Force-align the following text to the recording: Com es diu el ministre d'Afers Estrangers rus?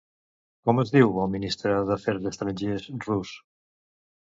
Com 0.69 0.81
es 0.83 0.93
diu 0.95 1.21
el 1.25 1.29
ministre 1.37 1.77
d'Afers 1.93 2.29
Estrangers 2.33 2.93
rus? 3.09 3.41